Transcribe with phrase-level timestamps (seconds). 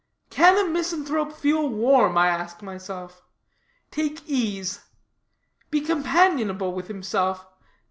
[0.31, 3.21] Can a misanthrope feel warm, I ask myself;
[3.91, 4.79] take ease?
[5.69, 7.45] be companionable with himself?